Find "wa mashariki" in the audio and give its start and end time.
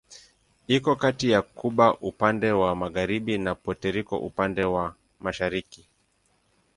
4.63-5.89